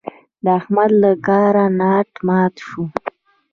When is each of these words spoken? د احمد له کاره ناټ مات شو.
د 0.43 0.45
احمد 0.59 0.91
له 1.01 1.11
کاره 1.27 1.65
ناټ 1.79 2.09
مات 2.27 2.53
شو. 2.67 2.83